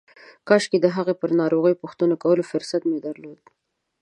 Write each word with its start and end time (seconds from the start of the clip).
کاشکې 0.47 0.77
د 0.81 0.87
هغه 0.95 1.13
پر 1.21 1.29
ناروغۍ 1.41 1.73
پوښتنې 1.81 2.15
کولو 2.23 2.43
فرصت 2.51 2.81
مې 2.89 2.99
درلود. 3.07 3.41